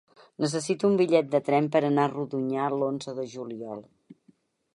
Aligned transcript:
Necessito 0.43 0.87
un 0.91 0.95
bitllet 1.01 1.29
de 1.35 1.41
tren 1.49 1.67
per 1.75 1.81
anar 1.91 2.07
a 2.09 2.11
Rodonyà 2.15 2.73
l'onze 2.79 3.19
de 3.21 3.31
juliol. 3.37 3.87